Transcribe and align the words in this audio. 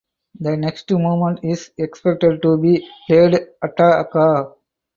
The 0.39 0.57
next 0.57 0.89
movement 0.89 1.41
is 1.43 1.69
expected 1.77 2.41
to 2.41 2.57
be 2.57 2.89
played 3.07 3.37
attacca. 3.63 4.51